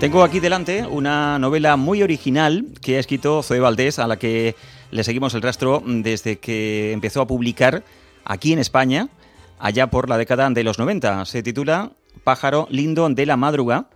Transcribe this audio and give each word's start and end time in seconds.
Tengo 0.00 0.22
aquí 0.22 0.40
delante 0.40 0.86
una 0.86 1.38
novela 1.38 1.76
muy 1.76 2.02
original 2.02 2.64
que 2.80 2.96
ha 2.96 3.00
escrito 3.00 3.42
Zoe 3.42 3.60
Valdés, 3.60 3.98
a 3.98 4.06
la 4.06 4.18
que 4.18 4.56
le 4.90 5.04
seguimos 5.04 5.34
el 5.34 5.42
rastro 5.42 5.82
desde 5.84 6.38
que 6.38 6.92
empezó 6.92 7.20
a 7.20 7.26
publicar 7.26 7.84
aquí 8.24 8.54
en 8.54 8.60
España, 8.60 9.10
allá 9.58 9.90
por 9.90 10.08
la 10.08 10.16
década 10.16 10.48
de 10.48 10.64
los 10.64 10.78
90. 10.78 11.26
Se 11.26 11.42
titula 11.42 11.92
Pájaro 12.24 12.66
lindo 12.70 13.06
de 13.10 13.26
la 13.26 13.36
madruga 13.36 13.90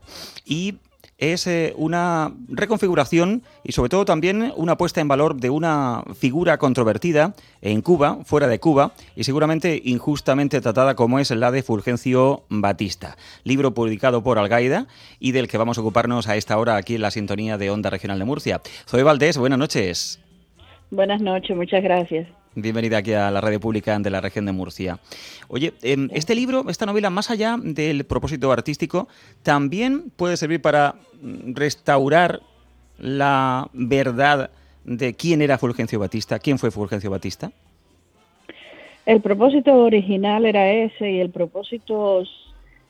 y 0.45 0.75
es 1.19 1.47
eh, 1.47 1.75
una 1.77 2.33
reconfiguración 2.49 3.43
y 3.63 3.73
sobre 3.73 3.89
todo 3.89 4.05
también 4.05 4.53
una 4.57 4.77
puesta 4.77 5.01
en 5.01 5.09
valor 5.09 5.37
de 5.37 5.51
una 5.51 6.03
figura 6.19 6.59
controvertida 6.59 7.35
en 7.63 7.83
Cuba, 7.83 8.19
fuera 8.25 8.49
de 8.49 8.59
Cuba, 8.59 8.93
y 9.17 9.25
seguramente 9.25 9.81
injustamente 9.85 10.61
tratada 10.61 10.95
como 10.95 11.19
es 11.19 11.31
la 11.31 11.51
de 11.51 11.63
Fulgencio 11.63 12.45
Batista. 12.49 13.17
Libro 13.45 13.75
publicado 13.75 14.23
por 14.23 14.39
Algaida 14.39 14.87
y 15.19 15.33
del 15.33 15.49
que 15.49 15.59
vamos 15.59 15.79
a 15.79 15.81
ocuparnos 15.81 16.29
a 16.29 16.37
esta 16.37 16.59
hora 16.59 16.77
aquí 16.77 16.97
en 16.97 17.03
la 17.03 17.11
sintonía 17.11 17.59
de 17.59 17.71
Onda 17.71 17.91
Regional 17.91 18.19
de 18.19 18.25
Murcia. 18.25 18.61
Zoe 18.87 19.03
Valdés, 19.03 19.39
buenas 19.39 19.59
noches. 19.59 20.21
Buenas 20.91 21.21
noches, 21.21 21.57
muchas 21.57 21.83
gracias. 21.83 22.29
Bienvenida 22.57 22.99
aquí 22.99 23.13
a 23.13 23.33
la 23.33 23.41
radio 23.41 23.59
pública 23.59 23.99
de 23.99 24.11
la 24.11 24.21
región 24.21 24.47
de 24.47 24.53
Murcia. 24.53 25.01
Oye, 25.49 25.73
em, 25.83 26.09
este 26.13 26.37
libro, 26.37 26.65
esta 26.69 26.87
novela, 26.87 27.11
más 27.11 27.29
allá 27.29 27.57
del 27.61 28.05
propósito 28.05 28.53
artístico, 28.53 29.09
también 29.43 30.13
puede 30.15 30.37
servir 30.37 30.63
para 30.63 30.95
restaurar 31.47 32.43
la 32.97 33.69
verdad 33.73 34.51
de 34.85 35.15
quién 35.15 35.43
era 35.43 35.59
Fulgencio 35.59 35.99
Batista, 35.99 36.39
quién 36.39 36.61
fue 36.61 36.71
Fulgencio 36.71 37.11
Batista. 37.11 37.51
El 39.05 39.21
propósito 39.21 39.75
original 39.75 40.47
era 40.47 40.71
ese 40.71 41.11
y 41.11 41.21
el 41.21 41.31
propósito 41.31 42.23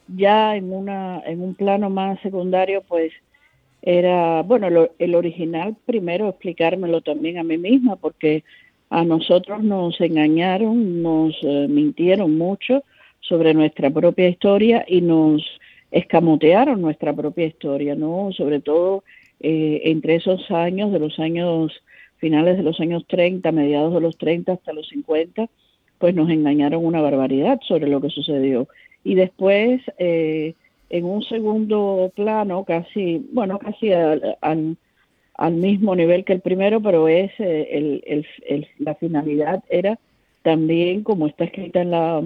ya 0.08 0.56
en 0.56 0.74
una 0.74 1.22
en 1.24 1.41
un 1.41 1.55
plano 1.55 1.88
más 1.88 2.20
secundario, 2.20 2.83
pues 2.86 3.12
era 3.81 4.42
bueno, 4.42 4.88
el 4.98 5.14
original 5.14 5.75
primero 5.86 6.28
explicármelo 6.28 7.00
también 7.00 7.38
a 7.38 7.44
mí 7.44 7.56
misma 7.56 7.97
porque 7.97 8.44
a 8.95 9.05
nosotros 9.05 9.64
nos 9.64 10.00
engañaron, 10.00 11.03
nos 11.03 11.34
eh, 11.42 11.67
mintieron 11.69 12.39
mucho 12.39 12.84
sobre 13.19 13.53
nuestra 13.53 13.91
propia 13.91 14.28
historia 14.28 14.84
y 14.87 15.00
nos 15.00 15.42
escamotearon 15.91 16.81
nuestra 16.81 17.12
propia 17.12 17.47
historia, 17.47 17.97
¿no? 17.97 18.31
Sobre 18.31 18.61
todo 18.61 19.03
eh, 19.41 19.81
entre 19.87 20.15
esos 20.15 20.48
años, 20.53 20.92
de 20.92 21.00
los 21.00 21.19
años 21.19 21.72
finales 22.19 22.56
de 22.56 22.62
los 22.62 22.78
años 22.78 23.05
30, 23.09 23.50
mediados 23.50 23.92
de 23.95 24.00
los 24.00 24.17
30 24.17 24.53
hasta 24.53 24.72
los 24.72 24.87
50, 24.87 25.48
pues 25.98 26.15
nos 26.15 26.31
engañaron 26.31 26.87
una 26.87 27.00
barbaridad 27.00 27.59
sobre 27.67 27.89
lo 27.89 28.00
que 28.00 28.11
sucedió. 28.11 28.69
Y 29.03 29.17
después, 29.17 29.83
eh, 29.98 30.55
en 30.89 31.05
un 31.05 31.25
segundo 31.25 32.12
plano, 32.15 32.62
casi, 32.65 33.27
bueno, 33.33 33.59
casi 33.59 33.92
al, 33.92 34.37
al 34.41 34.77
mismo 35.50 35.94
nivel 35.96 36.24
que 36.24 36.32
el 36.32 36.40
primero, 36.40 36.80
pero 36.80 37.08
es 37.08 37.32
el, 37.38 38.27
la 38.78 38.94
finalidad 38.94 39.62
era 39.68 39.98
también, 40.42 41.02
como 41.02 41.26
está 41.26 41.44
escrita 41.44 41.80
en 41.80 41.91
la, 41.91 42.22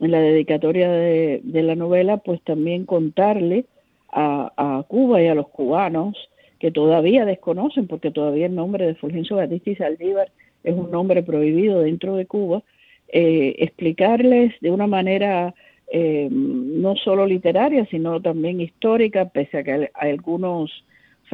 en 0.00 0.10
la 0.10 0.20
dedicatoria 0.20 0.90
de, 0.90 1.40
la 1.44 1.74
novela, 1.74 2.18
pues 2.18 2.40
también 2.42 2.84
contarle 2.84 3.64
a, 4.12 4.52
a, 4.56 4.82
Cuba 4.84 5.22
y 5.22 5.26
a 5.26 5.34
los 5.34 5.48
cubanos 5.48 6.16
que 6.58 6.70
todavía 6.70 7.24
desconocen, 7.24 7.86
porque 7.86 8.10
todavía 8.10 8.46
el 8.46 8.54
nombre 8.54 8.86
de 8.86 8.94
Fulgencio 8.94 9.36
Batista 9.36 9.70
y 9.70 9.76
Saldívar 9.76 10.30
es 10.62 10.74
un 10.74 10.90
nombre 10.90 11.22
prohibido 11.22 11.80
dentro 11.80 12.16
de 12.16 12.26
Cuba, 12.26 12.62
eh, 13.08 13.54
explicarles 13.58 14.54
de 14.60 14.70
una 14.70 14.86
manera 14.86 15.54
eh, 15.88 16.28
no 16.30 16.96
solo 16.96 17.26
literaria, 17.26 17.86
sino 17.86 18.20
también 18.20 18.60
histórica, 18.60 19.28
pese 19.28 19.58
a 19.58 19.62
que 19.62 19.90
algunos 19.94 20.84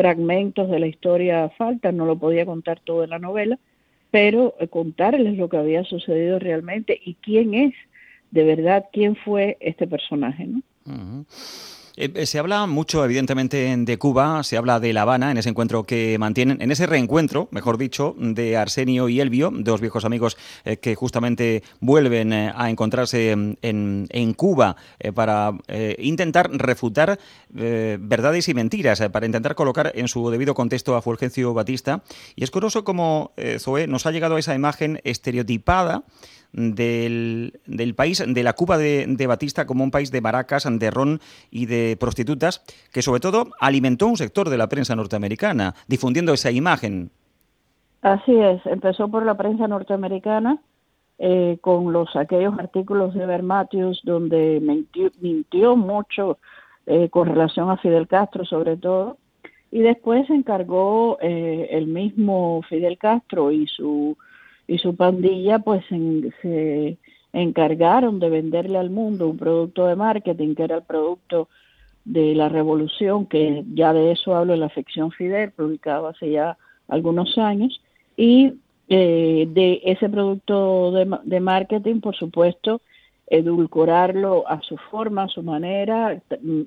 fragmentos 0.01 0.71
de 0.71 0.79
la 0.79 0.87
historia 0.87 1.51
faltan, 1.59 1.99
no 1.99 2.07
lo 2.07 2.17
podía 2.17 2.47
contar 2.47 2.81
todo 2.81 3.05
en 3.05 3.11
la 3.11 3.19
novela, 3.19 3.59
pero 4.11 4.55
eh, 4.59 4.69
contarles 4.69 5.37
lo 5.37 5.51
que 5.51 5.59
había 5.59 5.85
sucedido 5.85 6.39
realmente 6.39 6.99
y 7.05 7.15
quién 7.15 7.53
es 7.53 7.75
de 8.31 8.45
verdad, 8.45 8.87
quién 8.93 9.15
fue 9.15 9.59
este 9.61 9.87
personaje. 9.87 10.47
¿no? 10.47 10.63
Eh, 12.01 12.27
se 12.27 12.39
habla 12.39 12.67
mucho, 12.67 13.05
evidentemente, 13.05 13.77
de 13.77 13.99
Cuba, 13.99 14.43
se 14.43 14.57
habla 14.57 14.81
de 14.81 14.93
La 14.95 15.03
Habana, 15.03 15.31
en 15.31 15.37
ese 15.37 15.51
encuentro 15.51 15.85
que 15.85 16.17
mantienen, 16.19 16.63
en 16.63 16.71
ese 16.71 16.87
reencuentro, 16.87 17.49
mejor 17.51 17.77
dicho, 17.77 18.15
de 18.19 18.57
Arsenio 18.57 19.11
y 19.11 19.21
Elvio, 19.21 19.51
dos 19.53 19.83
viejos 19.83 20.07
amigos 20.07 20.39
eh, 20.65 20.79
que 20.79 20.95
justamente 20.95 21.63
vuelven 21.81 22.33
a 22.33 22.71
encontrarse 22.71 23.33
en, 23.33 23.59
en 23.61 24.35
Cuba 24.35 24.77
para 25.15 25.53
intentar 25.99 26.51
refutar 26.51 27.19
verdades 27.51 28.49
y 28.49 28.55
mentiras, 28.55 29.03
para 29.13 29.27
intentar 29.27 29.55
colocar 29.55 29.93
en 29.95 30.09
su 30.09 30.31
debido 30.31 30.55
contexto 30.55 30.97
a 30.97 31.03
Fulgencio 31.03 31.53
Batista. 31.55 32.03
Y 32.35 32.45
es 32.45 32.51
curioso 32.51 32.85
como 32.85 33.33
Zoe 33.59 33.87
nos 33.87 34.07
ha 34.07 34.11
llegado 34.11 34.37
a 34.37 34.39
esa 34.39 34.55
imagen 34.55 35.01
estereotipada 35.05 36.05
del, 36.53 37.61
del 37.67 37.95
país, 37.95 38.23
de 38.27 38.43
la 38.43 38.53
Cuba 38.55 38.79
de, 38.79 39.27
Batista 39.27 39.67
como 39.67 39.85
un 39.85 39.91
país 39.91 40.11
de 40.11 40.21
baracas, 40.21 40.67
de 40.71 40.91
ron 40.91 41.21
y 41.51 41.67
de 41.67 41.97
prostitutas, 41.99 42.65
que 42.93 43.03
sobre 43.03 43.21
todo 43.21 43.49
alimentó 43.61 44.07
un 44.07 44.17
sector 44.17 44.49
de 44.49 44.59
la 44.59 44.69
prensa 44.69 44.97
norteamericana, 44.97 45.75
difundiendo 45.87 46.33
esa 46.33 46.51
imagen. 46.51 47.11
Así 48.03 48.35
es, 48.35 48.65
empezó 48.67 49.09
por 49.09 49.25
la 49.25 49.37
prensa 49.37 49.69
norteamericana 49.69 50.59
eh, 51.19 51.59
con 51.61 51.93
los 51.93 52.17
aquellos 52.17 52.59
artículos 52.59 53.13
de 53.13 53.27
Ver 53.27 53.43
Matthews 53.43 54.01
donde 54.05 54.59
mintió, 55.21 55.77
mucho 55.77 56.39
eh, 56.87 57.11
con 57.11 57.29
relación 57.29 57.69
a 57.69 57.77
Fidel 57.77 58.09
Castro 58.09 58.47
sobre 58.47 58.79
todo, 58.79 59.19
y 59.71 59.81
después 59.81 60.29
encargó 60.31 61.19
eh, 61.21 61.69
el 61.73 61.87
mismo 61.87 62.63
Fidel 62.69 62.97
Castro 62.97 63.53
y 63.53 63.67
su 63.67 64.17
y 64.71 64.79
su 64.79 64.95
pandilla 64.95 65.59
pues 65.59 65.85
se 65.89 66.97
encargaron 67.33 68.21
de 68.21 68.31
venderle 68.31 68.79
al 68.79 68.89
mundo 68.89 69.29
un 69.29 69.37
producto 69.37 69.87
de 69.87 69.97
marketing 69.97 70.55
que 70.55 70.63
era 70.63 70.77
el 70.77 70.85
producto 70.85 71.49
de 72.05 72.37
la 72.37 72.49
revolución, 72.49 73.27
que 73.27 73.65
ya 73.75 73.93
de 73.93 74.13
eso 74.13 74.37
hablo 74.37 74.55
en 74.55 74.61
la 74.61 74.69
ficción 74.69 75.11
Fidel, 75.11 75.51
publicado 75.51 76.07
hace 76.07 76.31
ya 76.31 76.57
algunos 76.87 77.37
años, 77.37 77.83
y 78.17 78.53
eh, 78.89 79.49
de 79.51 79.81
ese 79.85 80.09
producto 80.09 80.93
de, 80.93 81.41
marketing, 81.41 82.01
por 82.01 82.15
supuesto, 82.15 82.81
edulcorarlo 83.27 84.49
a 84.49 84.61
su 84.63 84.77
forma, 84.77 85.25
a 85.25 85.29
su 85.29 85.43
manera, 85.43 86.23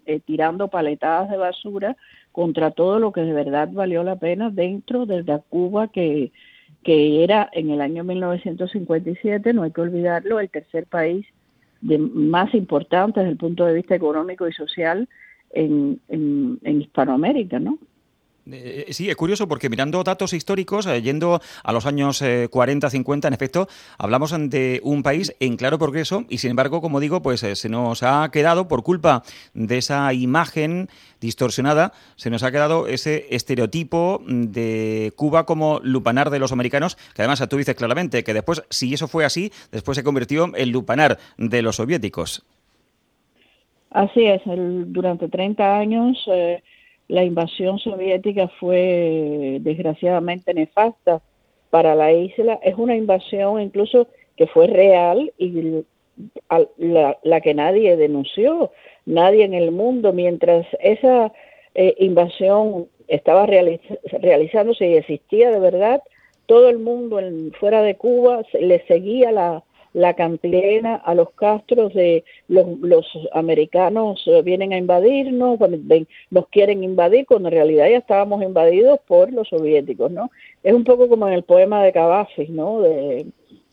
eh, 0.06 0.20
tirando 0.25 0.68
paletadas 0.68 1.30
de 1.30 1.38
basura 1.38 1.96
contra 2.34 2.72
todo 2.72 3.00
lo 3.00 3.14
que 3.14 3.22
de 3.22 3.31
verdad 3.31 3.70
valió 3.72 4.03
la 4.03 4.18
pena 4.18 4.50
dentro 4.50 5.06
de 5.06 5.24
la 5.24 5.40
Cuba 5.40 5.88
que 5.88 6.34
que 6.83 7.23
era 7.23 7.49
en 7.53 7.69
el 7.69 7.81
año 7.81 8.03
1957, 8.03 9.53
no 9.53 9.63
hay 9.63 9.71
que 9.71 9.81
olvidarlo, 9.81 10.39
el 10.39 10.49
tercer 10.49 10.85
país 10.85 11.25
de, 11.81 11.97
más 11.97 12.53
importante 12.53 13.19
desde 13.19 13.31
el 13.31 13.38
punto 13.38 13.66
de 13.66 13.73
vista 13.73 13.95
económico 13.95 14.47
y 14.47 14.53
social 14.53 15.07
en, 15.51 15.99
en, 16.09 16.59
en 16.63 16.81
Hispanoamérica, 16.81 17.59
¿no? 17.59 17.77
Eh, 18.51 18.87
sí, 18.89 19.09
es 19.09 19.15
curioso 19.15 19.47
porque 19.47 19.69
mirando 19.69 20.03
datos 20.03 20.33
históricos, 20.33 20.85
eh, 20.85 21.01
yendo 21.01 21.39
a 21.63 21.71
los 21.71 21.85
años 21.85 22.21
40, 22.49 22.87
eh, 22.87 22.89
50, 22.89 23.27
en 23.27 23.33
efecto, 23.33 23.67
hablamos 23.97 24.33
de 24.49 24.81
un 24.83 25.01
país 25.01 25.35
en 25.39 25.55
claro 25.55 25.79
progreso 25.79 26.25
y 26.29 26.39
sin 26.39 26.51
embargo, 26.51 26.81
como 26.81 26.99
digo, 26.99 27.21
pues 27.21 27.39
se 27.39 27.69
nos 27.69 28.03
ha 28.03 28.29
quedado 28.31 28.67
por 28.67 28.83
culpa 28.83 29.23
de 29.53 29.77
esa 29.77 30.13
imagen 30.13 30.89
distorsionada, 31.21 31.93
se 32.15 32.29
nos 32.29 32.43
ha 32.43 32.51
quedado 32.51 32.87
ese 32.87 33.27
estereotipo 33.33 34.21
de 34.27 35.13
Cuba 35.15 35.45
como 35.45 35.79
lupanar 35.81 36.29
de 36.29 36.39
los 36.39 36.51
americanos, 36.51 36.97
que 37.15 37.21
además 37.21 37.47
tú 37.47 37.57
dices 37.57 37.75
claramente 37.75 38.23
que 38.23 38.33
después, 38.33 38.63
si 38.69 38.93
eso 38.93 39.07
fue 39.07 39.23
así, 39.23 39.51
después 39.71 39.95
se 39.95 40.03
convirtió 40.03 40.51
en 40.55 40.71
lupanar 40.71 41.17
de 41.37 41.61
los 41.61 41.77
soviéticos. 41.77 42.45
Así 43.91 44.25
es, 44.25 44.41
durante 44.46 45.29
30 45.29 45.78
años 45.78 46.17
la 47.13 47.23
invasión 47.23 47.77
soviética 47.77 48.47
fue 48.59 49.59
desgraciadamente 49.61 50.51
nefasta 50.51 51.21
para 51.69 51.93
la 51.93 52.11
isla. 52.11 52.59
Es 52.63 52.75
una 52.75 52.95
invasión 52.95 53.61
incluso 53.61 54.07
que 54.35 54.47
fue 54.47 54.65
real 54.65 55.31
y 55.37 55.83
la, 56.79 57.41
que 57.41 57.53
nadie 57.53 57.97
denunció, 57.97 58.71
nadie 59.05 59.43
en 59.43 59.53
el 59.53 59.69
mundo, 59.69 60.11
mientras 60.11 60.65
esa 60.79 61.31
eh, 61.75 61.93
invasión 61.99 62.87
estaba 63.07 63.45
realizándose 63.45 64.87
y 64.87 64.95
existía 64.95 65.51
de 65.51 65.59
verdad, 65.59 66.01
todo 66.47 66.67
el 66.67 66.79
mundo 66.79 67.19
fuera 67.59 67.83
de 67.83 67.93
Cuba 67.93 68.41
le 68.59 68.83
seguía 68.87 69.31
la, 69.31 69.63
la 69.93 70.16
cantilena 70.16 70.95
a 70.95 71.13
los 71.13 71.31
castros 71.31 71.93
de 71.93 72.23
los, 72.47 72.79
los 72.79 73.05
americanos 73.31 74.23
eh, 74.25 74.41
vienen 74.41 74.73
a 74.73 74.78
invadirnos, 74.78 75.59
nos 76.31 76.47
quieren 76.49 76.84
invadir, 76.84 77.25
cuando 77.25 77.49
en 77.49 77.53
realidad 77.53 77.90
ya 77.90 77.97
estábamos 77.97 78.41
invadidos 78.43 78.99
por 79.07 79.31
los 79.31 79.47
soviéticos, 79.49 80.11
¿no? 80.11 80.31
Es 80.63 80.73
un 80.73 80.84
poco 80.84 81.07
como 81.07 81.28
en 81.28 81.34
el 81.34 81.43
poema 81.43 81.84
de 81.84 81.93
Cavafis, 81.93 82.49
¿no? 82.49 82.81
De, 82.81 83.28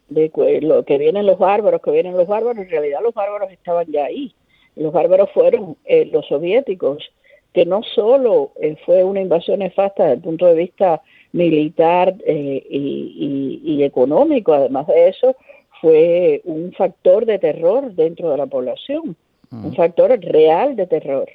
de 0.08 0.60
lo 0.60 0.84
que 0.84 0.98
vienen 0.98 1.26
los 1.26 1.38
bárbaros, 1.38 1.80
que 1.80 1.90
vienen 1.90 2.16
los 2.16 2.26
bárbaros, 2.26 2.62
en 2.62 2.70
realidad 2.70 3.00
los 3.02 3.14
bárbaros 3.14 3.50
estaban 3.50 3.86
ya 3.90 4.04
ahí. 4.04 4.34
Los 4.76 4.92
bárbaros 4.92 5.30
fueron 5.32 5.76
eh, 5.84 6.08
los 6.12 6.26
soviéticos 6.26 7.10
que 7.52 7.66
no 7.66 7.82
solo 7.82 8.52
eh, 8.60 8.76
fue 8.84 9.02
una 9.02 9.20
invasión 9.20 9.58
nefasta 9.58 10.04
desde 10.04 10.16
el 10.16 10.22
punto 10.22 10.46
de 10.46 10.54
vista 10.54 11.02
militar 11.32 12.14
eh, 12.26 12.64
y, 12.68 13.82
económico, 13.82 14.52
además 14.52 14.86
de 14.86 15.08
eso, 15.08 15.36
fue 15.80 16.42
un 16.44 16.72
factor 16.72 17.26
de 17.26 17.38
terror 17.38 17.92
dentro 17.94 18.30
de 18.30 18.36
la 18.36 18.46
población, 18.46 19.16
un 19.50 19.74
factor 19.74 20.18
real 20.20 20.76
de 20.76 20.86
terror. 20.86 21.28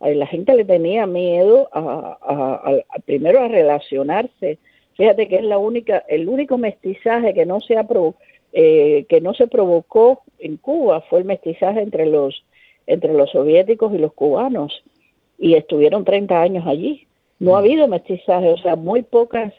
La 0.00 0.26
gente 0.26 0.54
le 0.54 0.64
tenía 0.64 1.06
miedo 1.06 1.68
a, 1.72 2.82
primero 3.04 3.40
a 3.40 3.48
relacionarse. 3.48 4.58
Fíjate 4.94 5.28
que 5.28 5.36
es 5.36 5.44
la 5.44 5.58
única, 5.58 6.04
el 6.08 6.28
único 6.28 6.58
mestizaje 6.58 7.34
que 7.34 7.46
no 7.46 7.60
se 7.60 7.76
ha 7.76 7.86
eh, 8.52 9.06
que 9.08 9.20
no 9.20 9.32
se 9.34 9.46
provocó 9.46 10.22
en 10.38 10.56
Cuba 10.56 11.00
fue 11.02 11.20
el 11.20 11.24
mestizaje 11.24 11.80
entre 11.80 12.06
los 12.06 12.44
entre 12.86 13.14
los 13.14 13.30
soviéticos 13.30 13.94
y 13.94 13.98
los 13.98 14.12
cubanos 14.12 14.82
y 15.38 15.54
estuvieron 15.54 16.04
30 16.04 16.40
años 16.40 16.66
allí. 16.66 17.06
No 17.38 17.56
ha 17.56 17.60
habido 17.60 17.88
mestizaje, 17.88 18.50
o 18.50 18.58
sea, 18.58 18.76
muy 18.76 19.02
pocas, 19.02 19.52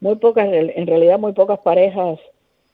muy 0.00 0.16
pocas, 0.16 0.48
en 0.52 0.86
realidad 0.86 1.18
muy 1.18 1.32
pocas 1.32 1.58
parejas 1.60 2.18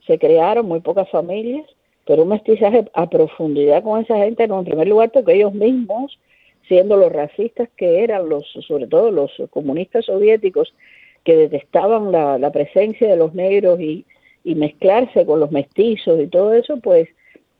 se 0.09 0.19
crearon, 0.19 0.67
muy 0.67 0.81
pocas 0.81 1.09
familias, 1.11 1.67
pero 2.05 2.23
un 2.23 2.31
mestizaje 2.31 2.87
a 2.95 3.09
profundidad 3.09 3.85
con 3.85 4.01
esa 4.01 4.17
gente, 4.17 4.49
no, 4.49 4.59
en 4.59 4.65
primer 4.65 4.89
lugar 4.89 5.13
porque 5.13 5.35
ellos 5.35 5.55
mismos, 5.55 6.19
siendo 6.67 6.97
los 6.97 7.13
racistas 7.13 7.69
que 7.77 8.03
eran, 8.03 8.29
los, 8.29 8.45
sobre 8.67 8.89
todo 8.89 9.13
los 9.13 9.31
comunistas 9.51 10.07
soviéticos, 10.07 10.75
que 11.23 11.37
detestaban 11.37 12.11
la, 12.11 12.51
presencia 12.51 13.09
de 13.09 13.17
los 13.17 13.35
negros 13.35 13.79
y, 13.81 14.07
y 14.43 14.55
mezclarse 14.55 15.27
con 15.27 15.41
los 15.41 15.53
mestizos 15.53 16.19
y 16.21 16.27
todo 16.27 16.55
eso, 16.55 16.79
pues 16.79 17.09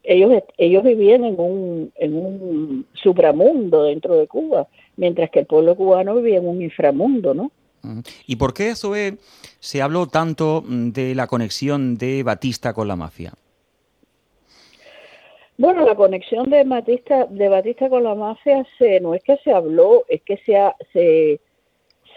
ellos, 0.03 0.43
ellos 0.57 0.83
vivían 0.83 1.25
en 1.25 1.39
un, 1.39 1.93
en 1.97 2.15
un 2.15 2.87
supramundo 2.95 3.85
dentro 3.85 4.17
de 4.17 4.27
Cuba, 4.27 4.67
mientras 4.97 5.29
que 5.31 5.41
el 5.41 5.47
pueblo 5.47 5.77
cubano 5.77 6.15
vivía 6.15 6.39
en 6.39 6.49
un 6.49 6.63
inframundo, 6.63 7.35
¿no? 7.35 7.53
¿Y 8.27 8.37
por 8.37 8.55
qué, 8.55 8.75
Zoe, 8.75 9.19
se 9.61 9.83
habló 9.83 10.07
tanto 10.07 10.65
de 10.67 11.15
la 11.15 11.27
conexión 11.27 11.97
de 11.97 12.23
Batista 12.23 12.73
con 12.73 12.89
la 12.89 12.97
mafia? 12.97 13.33
Bueno, 15.57 15.85
la 15.85 15.97
conexión 15.97 16.51
de 16.51 16.63
Batista, 16.65 17.27
de 17.27 17.49
Batista 17.49 17.89
con 17.89 18.05
la 18.05 18.15
mafia 18.15 18.65
se, 18.79 19.01
no 19.01 19.15
es 19.15 19.23
que 19.25 19.37
se 19.39 19.53
habló, 19.53 20.05
es 20.09 20.23
que 20.23 20.37
se, 20.47 20.57
se, 20.93 21.41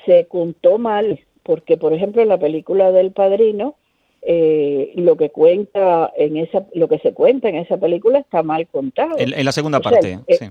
se 0.05 0.27
contó 0.27 0.77
mal, 0.77 1.19
porque 1.41 1.75
por 1.75 1.91
ejemplo 1.93 2.21
en 2.21 2.29
la 2.29 2.37
película 2.37 2.91
del 2.91 3.11
Padrino, 3.11 3.75
eh, 4.23 4.91
lo 4.95 5.17
que 5.17 5.31
cuenta 5.31 6.13
en 6.15 6.37
esa 6.37 6.67
lo 6.75 6.87
que 6.87 6.99
se 6.99 7.11
cuenta 7.11 7.49
en 7.49 7.55
esa 7.55 7.77
película 7.77 8.19
está 8.19 8.43
mal 8.43 8.67
contado 8.67 9.15
en, 9.17 9.43
la 9.43 9.51
segunda 9.51 9.79
parte 9.79 10.19
eh, 10.27 10.35
sí. 10.35 10.45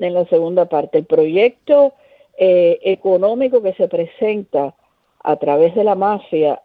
en 0.00 0.14
la 0.14 0.24
segunda 0.24 0.64
parte 0.64 0.98
el 0.98 1.04
proyecto 1.04 1.94
eh, 2.38 2.78
económico 2.82 3.62
que 3.62 3.74
se 3.74 3.88
presenta 3.88 4.74
a 5.24 5.36
través 5.36 5.74
de 5.74 5.84
la 5.84 5.94
mafia 5.94 6.60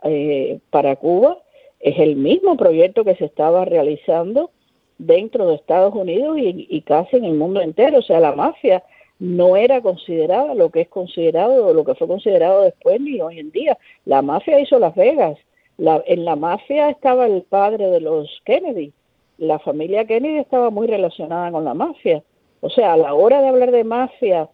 para 0.71 0.95
Cuba 0.95 1.37
es 1.79 1.99
el 1.99 2.15
mismo 2.15 2.57
proyecto 2.57 3.03
que 3.03 3.15
se 3.15 3.25
estaba 3.25 3.65
realizando 3.65 4.49
dentro 4.97 5.47
de 5.47 5.55
Estados 5.55 5.93
Unidos 5.93 6.39
y, 6.39 6.65
y 6.67 6.81
casi 6.81 7.17
en 7.17 7.25
el 7.25 7.35
mundo 7.35 7.61
entero 7.61 7.99
o 7.99 8.01
sea 8.01 8.19
la 8.19 8.31
mafia 8.31 8.83
no 9.19 9.55
era 9.55 9.81
considerada 9.81 10.55
lo 10.55 10.71
que 10.71 10.81
es 10.81 10.87
considerado 10.87 11.67
o 11.67 11.73
lo 11.73 11.83
que 11.83 11.93
fue 11.93 12.07
considerado 12.07 12.63
después 12.63 12.99
ni 12.99 13.21
hoy 13.21 13.37
en 13.37 13.51
día 13.51 13.77
la 14.05 14.23
mafia 14.23 14.59
hizo 14.59 14.79
Las 14.79 14.95
Vegas 14.95 15.37
en 15.77 16.25
la 16.25 16.35
mafia 16.35 16.89
estaba 16.89 17.27
el 17.27 17.43
padre 17.43 17.87
de 17.87 18.01
los 18.01 18.41
Kennedy. 18.45 18.93
La 19.37 19.59
familia 19.59 20.05
Kennedy 20.05 20.39
estaba 20.39 20.69
muy 20.69 20.87
relacionada 20.87 21.51
con 21.51 21.65
la 21.65 21.73
mafia. 21.73 22.23
O 22.61 22.69
sea, 22.69 22.93
a 22.93 22.97
la 22.97 23.13
hora 23.13 23.41
de 23.41 23.49
hablar 23.49 23.71
de 23.71 23.83
mafia, 23.83 24.49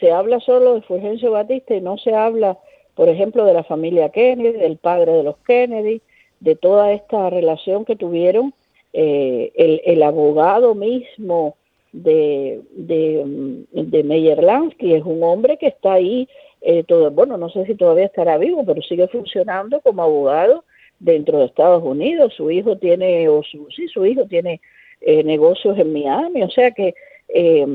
se 0.00 0.12
habla 0.12 0.40
solo 0.40 0.74
de 0.74 0.82
Fulgencio 0.82 1.30
Batista 1.30 1.74
y 1.74 1.80
no 1.80 1.98
se 1.98 2.14
habla, 2.14 2.58
por 2.94 3.08
ejemplo, 3.08 3.44
de 3.44 3.54
la 3.54 3.64
familia 3.64 4.10
Kennedy, 4.10 4.58
del 4.58 4.76
padre 4.76 5.12
de 5.12 5.22
los 5.22 5.36
Kennedy, 5.38 6.00
de 6.40 6.56
toda 6.56 6.92
esta 6.92 7.30
relación 7.30 7.84
que 7.84 7.96
tuvieron 7.96 8.54
eh, 8.92 9.80
el, 9.84 10.02
abogado 10.02 10.74
mismo 10.74 11.56
de, 11.92 12.60
de, 12.72 13.64
de 13.72 14.04
Meyer 14.04 14.42
Lansky, 14.42 14.94
es 14.94 15.04
un 15.04 15.22
hombre 15.22 15.56
que 15.56 15.68
está 15.68 15.94
ahí 15.94 16.28
eh, 16.66 16.82
todo, 16.82 17.10
bueno, 17.10 17.36
no 17.36 17.50
sé 17.50 17.66
si 17.66 17.74
todavía 17.74 18.06
estará 18.06 18.38
vivo, 18.38 18.64
pero 18.64 18.80
sigue 18.80 19.06
funcionando 19.08 19.82
como 19.82 20.02
abogado 20.02 20.64
dentro 20.98 21.38
de 21.38 21.44
Estados 21.44 21.82
Unidos. 21.84 22.32
Su 22.34 22.50
hijo 22.50 22.78
tiene, 22.78 23.28
o 23.28 23.42
su, 23.42 23.68
sí, 23.70 23.86
su 23.86 24.06
hijo 24.06 24.24
tiene 24.24 24.62
eh, 25.02 25.22
negocios 25.22 25.78
en 25.78 25.92
Miami, 25.92 26.42
o 26.42 26.48
sea 26.48 26.70
que, 26.70 26.94
eh, 27.28 27.66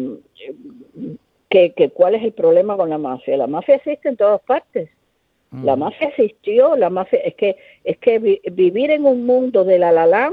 que, 1.49 1.73
que, 1.73 1.89
¿cuál 1.89 2.15
es 2.15 2.23
el 2.23 2.33
problema 2.33 2.77
con 2.77 2.89
la 2.89 2.97
mafia? 2.97 3.37
La 3.37 3.47
mafia 3.47 3.75
existe 3.75 4.09
en 4.09 4.17
todas 4.17 4.41
partes. 4.41 4.89
La 5.51 5.75
mm. 5.75 5.79
mafia 5.79 6.07
existió, 6.09 6.75
la 6.75 6.89
mafia, 6.89 7.19
es 7.19 7.35
que, 7.35 7.57
es 7.83 7.97
que 7.97 8.19
vivir 8.51 8.91
en 8.91 9.05
un 9.05 9.25
mundo 9.25 9.63
de 9.63 9.79
la 9.79 9.91
la 9.91 10.31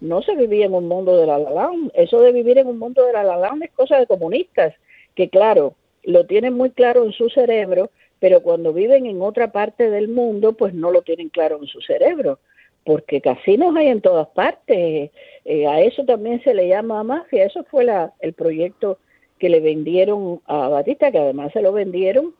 no 0.00 0.22
se 0.22 0.34
vivía 0.34 0.66
en 0.66 0.74
un 0.74 0.88
mundo 0.88 1.16
de 1.16 1.26
la 1.26 1.38
la 1.38 1.70
eso 1.94 2.20
de 2.20 2.32
vivir 2.32 2.58
en 2.58 2.66
un 2.66 2.78
mundo 2.78 3.04
de 3.04 3.12
la 3.12 3.24
la 3.24 3.56
es 3.62 3.70
cosa 3.72 3.98
de 3.98 4.06
comunistas, 4.06 4.74
que 5.14 5.28
claro, 5.28 5.74
lo 6.04 6.24
tienen 6.26 6.54
muy 6.54 6.70
claro 6.70 7.04
en 7.04 7.12
su 7.12 7.28
cerebro, 7.28 7.90
pero 8.18 8.40
cuando 8.40 8.72
viven 8.72 9.06
en 9.06 9.20
otra 9.20 9.52
parte 9.52 9.90
del 9.90 10.08
mundo, 10.08 10.54
pues 10.54 10.72
no 10.72 10.90
lo 10.90 11.02
tienen 11.02 11.28
claro 11.28 11.58
en 11.60 11.66
su 11.66 11.80
cerebro, 11.80 12.38
porque 12.84 13.20
casinos 13.20 13.74
hay 13.76 13.88
en 13.88 14.00
todas 14.00 14.28
partes. 14.28 15.10
Eh, 15.44 15.66
a 15.66 15.80
eso 15.80 16.04
también 16.04 16.42
se 16.42 16.54
le 16.54 16.68
llama 16.68 17.02
mafia. 17.02 17.44
Eso 17.44 17.64
fue 17.64 17.84
la, 17.84 18.14
el 18.20 18.32
proyecto 18.32 18.98
que 19.38 19.48
le 19.48 19.60
vendieron 19.60 20.40
a 20.46 20.68
Batista, 20.68 21.10
que 21.10 21.18
además 21.18 21.52
se 21.52 21.62
lo 21.62 21.72
vendieron 21.72 22.34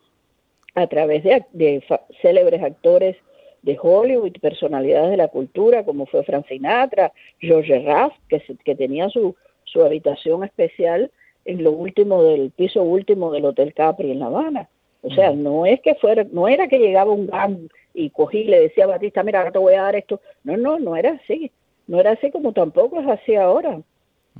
a 0.75 0.87
través 0.87 1.23
de, 1.23 1.43
de 1.53 1.83
célebres 2.21 2.61
actores 2.63 3.15
de 3.61 3.77
Hollywood, 3.81 4.33
personalidades 4.39 5.11
de 5.11 5.17
la 5.17 5.27
cultura, 5.27 5.83
como 5.83 6.05
fue 6.05 6.23
Frank 6.23 6.47
Sinatra, 6.47 7.11
George 7.39 7.79
Raff, 7.79 8.13
que, 8.29 8.41
que 8.63 8.75
tenía 8.75 9.09
su, 9.09 9.35
su 9.63 9.83
habitación 9.83 10.43
especial 10.43 11.11
en 11.45 11.63
lo 11.63 11.71
último 11.71 12.23
del 12.23 12.51
piso 12.51 12.83
último 12.83 13.31
del 13.31 13.45
Hotel 13.45 13.73
Capri 13.73 14.11
en 14.11 14.19
La 14.19 14.27
Habana. 14.27 14.69
O 15.01 15.11
sea, 15.11 15.31
no 15.31 15.65
es 15.65 15.79
que 15.81 15.95
fuera, 15.95 16.25
no 16.31 16.47
era 16.47 16.67
que 16.67 16.79
llegaba 16.79 17.11
un 17.11 17.27
gang 17.27 17.69
y 17.93 18.09
cogí 18.09 18.39
y 18.39 18.45
le 18.45 18.59
decía 18.59 18.83
a 18.83 18.87
Batista, 18.87 19.23
mira, 19.23 19.39
ahora 19.39 19.51
te 19.51 19.59
voy 19.59 19.73
a 19.73 19.83
dar 19.83 19.95
esto. 19.95 20.19
No, 20.43 20.57
no, 20.57 20.79
no 20.79 20.95
era 20.95 21.11
así. 21.11 21.51
No 21.87 21.99
era 21.99 22.11
así 22.11 22.31
como 22.31 22.51
tampoco 22.51 22.99
es 22.99 23.07
así 23.07 23.35
ahora. 23.35 23.79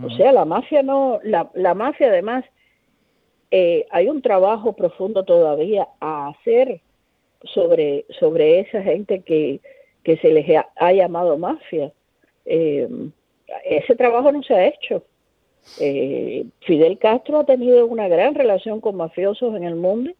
O 0.04 0.10
sea, 0.12 0.32
la 0.32 0.46
mafia 0.46 0.84
no, 0.84 1.20
la, 1.24 1.50
la 1.54 1.74
mafia 1.74 2.08
además, 2.08 2.46
eh, 3.52 3.86
hay 3.90 4.07
un 4.10 4.21
trabajo 4.21 4.74
profundo 4.74 5.24
todavía 5.24 5.88
a 6.00 6.28
hacer 6.28 6.81
sobre, 7.44 8.06
sobre 8.19 8.60
esa 8.60 8.81
gente 8.81 9.21
que, 9.21 9.60
que 10.04 10.18
se 10.18 10.31
les 10.31 10.45
ha, 10.76 10.94
llamado 10.94 11.38
mafia. 11.38 11.92
Eh, 12.45 12.88
ese 13.66 13.95
trabajo 13.95 14.31
no 14.31 14.44
se 14.44 14.54
ha 14.54 14.68
hecho. 14.68 15.04
Eh, 15.80 16.45
Fidel 16.62 16.98
Castro 16.98 17.40
ha 17.40 17.45
tenido 17.45 17.86
una 17.86 18.07
gran 18.07 18.36
relación 18.36 18.80
con 18.80 18.95
mafiosos 18.95 19.56
en 19.56 19.64
el 19.64 19.76
mundo 19.76 20.12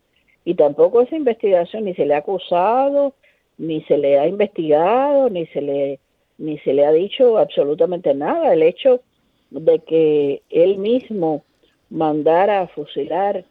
y 0.44 0.56
tampoco 0.56 1.02
esa 1.02 1.16
investigación 1.16 1.86
ni 1.86 1.94
se 1.94 2.06
le 2.06 2.16
ha 2.16 2.20
acusado, 2.20 3.14
ni 3.58 3.82
se 3.84 3.98
le 3.98 4.20
ha 4.20 4.28
investigado, 4.28 5.30
ni 5.30 5.46
se 5.48 5.62
le 5.62 6.00
ni 6.38 6.60
se 6.60 6.74
le 6.74 6.86
ha 6.86 6.92
dicho 6.92 7.38
absolutamente 7.38 8.14
nada. 8.14 8.54
El 8.54 8.62
hecho 8.62 9.02
de 9.50 9.80
que 9.80 10.42
él 10.50 10.78
mismo 10.78 11.44
mandara 11.90 12.62
a 12.62 12.68
fusilar 12.68 13.46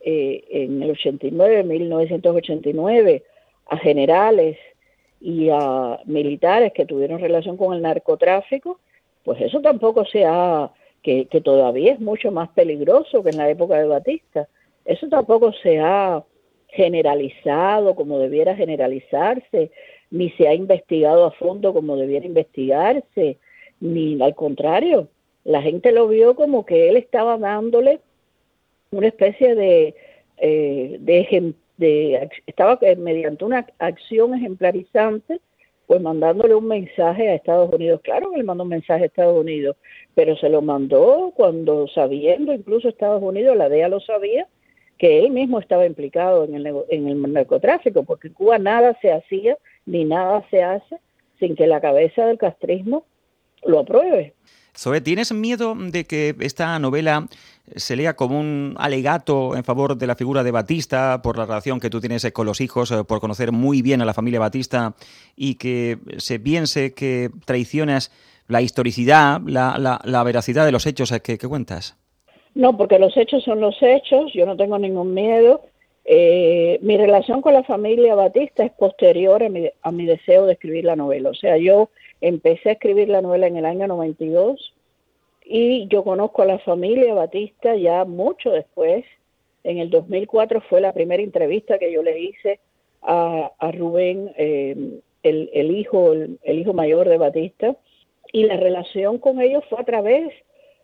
eh, 0.00 0.44
en 0.50 0.82
el 0.82 0.92
89, 0.92 1.64
1989, 1.64 3.22
a 3.66 3.76
generales 3.78 4.56
y 5.20 5.48
a 5.50 6.00
militares 6.06 6.72
que 6.72 6.86
tuvieron 6.86 7.20
relación 7.20 7.56
con 7.56 7.74
el 7.74 7.82
narcotráfico, 7.82 8.80
pues 9.24 9.40
eso 9.40 9.60
tampoco 9.60 10.04
se 10.06 10.24
ha 10.24 10.70
que, 11.02 11.26
todavía 11.42 11.92
es 11.92 12.00
mucho 12.00 12.30
más 12.30 12.48
peligroso 12.50 13.22
que 13.22 13.30
en 13.30 13.38
la 13.38 13.48
época 13.48 13.78
de 13.78 13.86
Batista. 13.86 14.48
Eso 14.84 15.08
tampoco 15.08 15.52
se 15.62 15.80
ha 15.80 16.22
generalizado 16.68 17.94
como 17.94 18.18
debiera 18.18 18.54
generalizarse, 18.54 19.70
ni 20.10 20.30
se 20.30 20.48
ha 20.48 20.54
investigado 20.54 21.24
a 21.24 21.30
fondo 21.32 21.72
como 21.72 21.96
debiera 21.96 22.26
investigarse, 22.26 23.38
ni 23.80 24.20
al 24.20 24.34
contrario, 24.34 25.08
la 25.44 25.62
gente 25.62 25.92
lo 25.92 26.08
vio 26.08 26.34
como 26.34 26.66
que 26.66 26.88
él 26.88 26.96
estaba 26.96 27.38
dándole 27.38 28.00
una 28.90 29.06
especie 29.06 29.54
de, 29.54 29.94
eh, 30.38 30.98
de, 31.00 32.28
estaba 32.46 32.78
mediante 32.98 33.44
una 33.44 33.66
acción 33.78 34.34
ejemplarizante 34.34 35.40
pues 35.90 36.00
mandándole 36.00 36.54
un 36.54 36.68
mensaje 36.68 37.28
a 37.28 37.34
Estados 37.34 37.74
Unidos. 37.74 38.00
Claro 38.04 38.30
que 38.30 38.36
le 38.36 38.44
mandó 38.44 38.62
un 38.62 38.70
mensaje 38.70 39.02
a 39.02 39.06
Estados 39.06 39.40
Unidos, 39.40 39.74
pero 40.14 40.36
se 40.36 40.48
lo 40.48 40.62
mandó 40.62 41.32
cuando 41.34 41.88
sabiendo, 41.88 42.52
incluso 42.52 42.88
Estados 42.88 43.20
Unidos, 43.20 43.56
la 43.56 43.68
DEA 43.68 43.88
lo 43.88 43.98
sabía, 43.98 44.46
que 44.98 45.18
él 45.18 45.30
mismo 45.30 45.58
estaba 45.58 45.86
implicado 45.86 46.44
en 46.44 46.54
el, 46.54 46.74
en 46.90 47.08
el 47.08 47.32
narcotráfico, 47.32 48.04
porque 48.04 48.28
en 48.28 48.34
Cuba 48.34 48.60
nada 48.60 48.96
se 49.02 49.10
hacía 49.10 49.58
ni 49.84 50.04
nada 50.04 50.46
se 50.48 50.62
hace 50.62 50.98
sin 51.40 51.56
que 51.56 51.66
la 51.66 51.80
cabeza 51.80 52.24
del 52.24 52.38
castrismo 52.38 53.04
lo 53.64 53.80
apruebe. 53.80 54.34
Zoe, 54.76 55.00
¿tienes 55.00 55.32
miedo 55.32 55.74
de 55.76 56.04
que 56.04 56.34
esta 56.40 56.78
novela 56.78 57.28
se 57.76 57.96
lea 57.96 58.14
como 58.14 58.38
un 58.38 58.74
alegato 58.78 59.56
en 59.56 59.64
favor 59.64 59.96
de 59.96 60.06
la 60.06 60.16
figura 60.16 60.42
de 60.42 60.50
Batista, 60.50 61.20
por 61.22 61.38
la 61.38 61.46
relación 61.46 61.80
que 61.80 61.90
tú 61.90 62.00
tienes 62.00 62.30
con 62.32 62.46
los 62.46 62.60
hijos, 62.60 62.90
eh, 62.90 63.04
por 63.04 63.20
conocer 63.20 63.52
muy 63.52 63.82
bien 63.82 64.02
a 64.02 64.04
la 64.04 64.14
familia 64.14 64.40
Batista 64.40 64.94
y 65.36 65.54
que 65.54 65.98
se 66.18 66.40
piense 66.40 66.94
que 66.94 67.30
traicionas 67.44 68.10
la 68.48 68.60
historicidad, 68.62 69.40
la, 69.46 70.00
la, 70.04 70.22
veracidad 70.24 70.64
de 70.64 70.72
los 70.72 70.86
hechos 70.86 71.12
que, 71.22 71.38
cuentas. 71.38 71.96
No, 72.54 72.76
porque 72.76 72.98
los 72.98 73.16
hechos 73.16 73.44
son 73.44 73.60
los 73.60 73.76
hechos, 73.80 74.32
yo 74.34 74.44
no 74.44 74.56
tengo 74.56 74.76
ningún 74.76 75.14
miedo. 75.14 75.62
Eh, 76.04 76.80
mi 76.82 76.96
relación 76.96 77.42
con 77.42 77.54
la 77.54 77.62
familia 77.62 78.16
Batista 78.16 78.64
es 78.64 78.72
posterior 78.72 79.44
a 79.44 79.48
mi, 79.48 79.70
a 79.82 79.92
mi 79.92 80.04
deseo 80.04 80.46
de 80.46 80.54
escribir 80.54 80.84
la 80.84 80.96
novela. 80.96 81.30
O 81.30 81.34
sea, 81.34 81.58
yo 81.58 81.90
empecé 82.20 82.70
a 82.70 82.72
escribir 82.72 83.08
la 83.08 83.22
novela 83.22 83.46
en 83.46 83.56
el 83.56 83.64
año 83.64 83.86
92 83.86 84.74
y 85.44 85.88
yo 85.88 86.04
conozco 86.04 86.42
a 86.42 86.46
la 86.46 86.58
familia 86.60 87.14
Batista 87.14 87.74
ya 87.74 88.04
mucho 88.04 88.50
después. 88.50 89.04
En 89.64 89.78
el 89.78 89.90
2004 89.90 90.60
fue 90.62 90.80
la 90.80 90.92
primera 90.92 91.22
entrevista 91.22 91.78
que 91.78 91.92
yo 91.92 92.02
le 92.02 92.20
hice 92.20 92.60
a, 93.02 93.50
Rubén, 93.72 94.32
eh, 94.36 95.00
el, 95.22 95.70
hijo, 95.76 96.12
el, 96.12 96.38
hijo 96.58 96.72
mayor 96.72 97.08
de 97.08 97.18
Batista, 97.18 97.76
y 98.32 98.44
la 98.44 98.56
relación 98.56 99.18
con 99.18 99.40
ellos 99.40 99.64
fue 99.68 99.80
a 99.80 99.84
través 99.84 100.32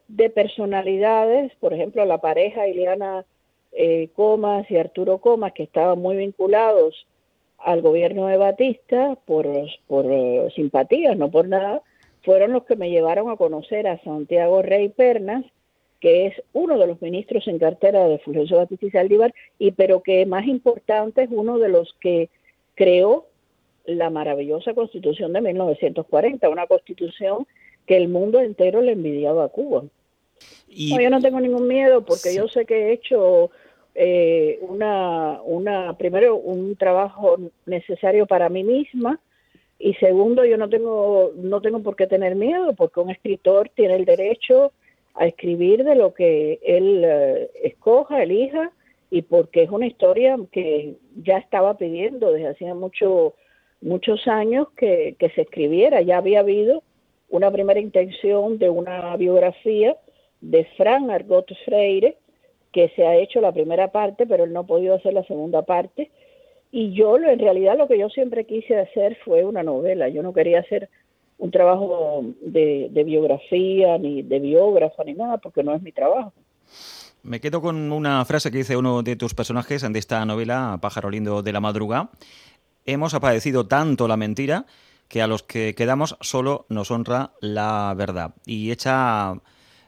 de 0.08 0.30
personalidades, 0.30 1.52
por 1.60 1.72
ejemplo, 1.72 2.04
la 2.04 2.18
pareja 2.18 2.66
Ileana 2.66 3.24
eh, 3.72 4.08
Comas 4.14 4.70
y 4.70 4.76
Arturo 4.76 5.18
Comas, 5.18 5.52
que 5.52 5.62
estaban 5.62 5.98
muy 5.98 6.16
vinculados 6.16 7.06
al 7.58 7.82
gobierno 7.82 8.26
de 8.26 8.36
Batista 8.36 9.16
por, 9.24 9.46
por 9.86 10.06
simpatías, 10.52 11.16
no 11.16 11.30
por 11.30 11.48
nada, 11.48 11.82
fueron 12.22 12.52
los 12.52 12.64
que 12.64 12.76
me 12.76 12.90
llevaron 12.90 13.30
a 13.30 13.36
conocer 13.36 13.86
a 13.86 14.02
Santiago 14.02 14.62
Rey 14.62 14.88
Pernas, 14.88 15.44
que 16.00 16.26
es 16.26 16.34
uno 16.52 16.78
de 16.78 16.86
los 16.86 17.00
ministros 17.00 17.46
en 17.48 17.58
cartera 17.58 18.06
de 18.06 18.18
Fulgencio 18.18 18.58
Batista 18.58 18.86
y 18.86 18.90
Saldívar, 18.90 19.34
y 19.58 19.70
pero 19.72 20.02
que 20.02 20.26
más 20.26 20.46
importante 20.46 21.22
es 21.22 21.28
uno 21.30 21.58
de 21.58 21.68
los 21.68 21.94
que 22.00 22.28
creó 22.74 23.26
la 23.86 24.10
maravillosa 24.10 24.74
constitución 24.74 25.32
de 25.32 25.40
1940, 25.40 26.48
una 26.48 26.66
constitución 26.66 27.46
que 27.86 27.96
el 27.96 28.08
mundo 28.08 28.40
entero 28.40 28.82
le 28.82 28.92
envidiaba 28.92 29.44
a 29.44 29.48
Cuba. 29.48 29.84
Y... 30.68 30.90
yo 31.00 31.08
no 31.08 31.20
tengo 31.20 31.40
ningún 31.40 31.66
miedo 31.66 32.04
porque 32.04 32.34
yo 32.34 32.48
sé 32.48 32.66
que 32.66 32.88
he 32.88 32.92
hecho 32.92 33.50
eh, 33.98 34.58
una, 34.60 35.40
una, 35.42 35.96
primero, 35.96 36.36
un 36.36 36.76
trabajo 36.76 37.36
necesario 37.64 38.26
para 38.26 38.48
mí 38.48 38.62
misma, 38.62 39.18
y 39.78 39.94
segundo, 39.94 40.44
yo 40.44 40.56
no 40.56 40.68
tengo, 40.68 41.32
no 41.36 41.60
tengo 41.60 41.82
por 41.82 41.96
qué 41.96 42.06
tener 42.06 42.34
miedo, 42.34 42.74
porque 42.74 43.00
un 43.00 43.10
escritor 43.10 43.70
tiene 43.74 43.96
el 43.96 44.04
derecho 44.04 44.72
a 45.14 45.26
escribir 45.26 45.84
de 45.84 45.94
lo 45.94 46.14
que 46.14 46.58
él 46.62 47.02
eh, 47.04 47.50
escoja, 47.62 48.22
elija, 48.22 48.72
y 49.10 49.22
porque 49.22 49.62
es 49.62 49.70
una 49.70 49.86
historia 49.86 50.36
que 50.50 50.96
ya 51.22 51.38
estaba 51.38 51.76
pidiendo 51.76 52.32
desde 52.32 52.48
hacía 52.48 52.74
mucho, 52.74 53.34
muchos 53.80 54.26
años 54.26 54.68
que, 54.76 55.16
que 55.18 55.30
se 55.30 55.42
escribiera. 55.42 56.02
Ya 56.02 56.18
había 56.18 56.40
habido 56.40 56.82
una 57.28 57.50
primera 57.50 57.80
intención 57.80 58.58
de 58.58 58.68
una 58.68 59.16
biografía 59.16 59.96
de 60.40 60.64
Fran 60.76 61.10
Argot 61.10 61.50
Freire, 61.64 62.16
que 62.72 62.90
se 62.90 63.06
ha 63.06 63.16
hecho 63.16 63.40
la 63.40 63.52
primera 63.52 63.92
parte, 63.92 64.26
pero 64.26 64.44
él 64.44 64.52
no 64.52 64.60
ha 64.60 64.66
podido 64.66 64.94
hacer 64.94 65.12
la 65.12 65.24
segunda 65.24 65.62
parte, 65.62 66.10
y 66.70 66.92
yo, 66.92 67.16
en 67.16 67.38
realidad, 67.38 67.78
lo 67.78 67.88
que 67.88 67.98
yo 67.98 68.08
siempre 68.10 68.44
quise 68.44 68.78
hacer 68.78 69.16
fue 69.24 69.44
una 69.44 69.62
novela. 69.62 70.08
Yo 70.08 70.22
no 70.22 70.32
quería 70.32 70.60
hacer 70.60 70.90
un 71.38 71.50
trabajo 71.50 72.22
de, 72.42 72.90
biografía, 73.04 73.98
ni 73.98 74.22
de 74.22 74.38
biógrafo, 74.40 75.04
ni 75.04 75.14
nada, 75.14 75.38
porque 75.38 75.62
no 75.62 75.74
es 75.74 75.82
mi 75.82 75.92
trabajo. 75.92 76.32
Me 77.22 77.40
quedo 77.40 77.60
con 77.60 77.92
una 77.92 78.24
frase 78.24 78.50
que 78.50 78.58
dice 78.58 78.76
uno 78.76 79.02
de 79.02 79.16
tus 79.16 79.34
personajes 79.34 79.90
de 79.90 79.98
esta 79.98 80.24
novela, 80.24 80.78
Pájaro 80.80 81.10
Lindo 81.10 81.42
de 81.42 81.52
la 81.52 81.60
Madruga. 81.60 82.10
Hemos 82.84 83.14
apadecido 83.14 83.66
tanto 83.66 84.06
la 84.06 84.16
mentira 84.16 84.66
que 85.08 85.22
a 85.22 85.26
los 85.26 85.42
que 85.42 85.74
quedamos 85.74 86.16
solo 86.20 86.66
nos 86.68 86.90
honra 86.90 87.32
la 87.40 87.94
verdad. 87.96 88.34
Y 88.44 88.70
echa 88.70 89.34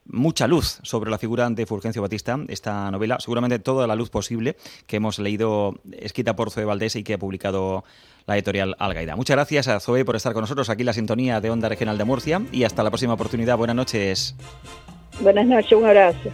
mucha 0.08 0.46
luz 0.46 0.80
sobre 0.82 1.10
la 1.10 1.18
figura 1.18 1.48
de 1.50 1.66
Fulgencio 1.66 2.02
Batista, 2.02 2.38
esta 2.48 2.90
novela, 2.90 3.18
seguramente 3.20 3.58
toda 3.58 3.86
la 3.86 3.94
luz 3.94 4.10
posible 4.10 4.56
que 4.86 4.96
hemos 4.96 5.18
leído, 5.18 5.74
escrita 5.92 6.34
por 6.34 6.50
Zoe 6.50 6.64
Valdés 6.64 6.96
y 6.96 7.04
que 7.04 7.14
ha 7.14 7.18
publicado 7.18 7.84
la 8.26 8.34
editorial 8.34 8.76
Algaida. 8.78 9.16
Muchas 9.16 9.36
gracias 9.36 9.68
a 9.68 9.80
Zoe 9.80 10.04
por 10.04 10.16
estar 10.16 10.32
con 10.32 10.42
nosotros 10.42 10.68
aquí 10.70 10.82
en 10.82 10.86
la 10.86 10.92
sintonía 10.92 11.40
de 11.40 11.50
Onda 11.50 11.68
Regional 11.68 11.96
de 11.96 12.04
Murcia 12.04 12.42
y 12.52 12.64
hasta 12.64 12.82
la 12.82 12.90
próxima 12.90 13.14
oportunidad. 13.14 13.56
Buenas 13.56 13.76
noches. 13.76 14.34
Buenas 15.20 15.46
noches, 15.46 15.72
un 15.72 15.84
abrazo. 15.84 16.30